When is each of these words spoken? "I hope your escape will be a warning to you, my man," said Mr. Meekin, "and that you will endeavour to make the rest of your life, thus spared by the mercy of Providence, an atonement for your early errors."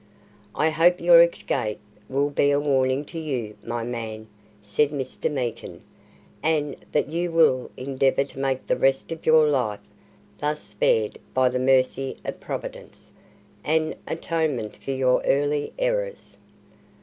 "I 0.55 0.71
hope 0.71 0.99
your 0.99 1.21
escape 1.21 1.79
will 2.09 2.31
be 2.31 2.49
a 2.49 2.59
warning 2.59 3.05
to 3.05 3.19
you, 3.19 3.55
my 3.63 3.83
man," 3.83 4.25
said 4.59 4.89
Mr. 4.89 5.29
Meekin, 5.31 5.83
"and 6.41 6.75
that 6.91 7.11
you 7.11 7.31
will 7.31 7.69
endeavour 7.77 8.23
to 8.23 8.39
make 8.39 8.65
the 8.65 8.77
rest 8.77 9.11
of 9.11 9.27
your 9.27 9.45
life, 9.45 9.81
thus 10.39 10.59
spared 10.59 11.19
by 11.35 11.49
the 11.49 11.59
mercy 11.59 12.17
of 12.25 12.39
Providence, 12.39 13.11
an 13.63 13.93
atonement 14.07 14.75
for 14.75 14.89
your 14.89 15.21
early 15.21 15.71
errors." 15.77 16.35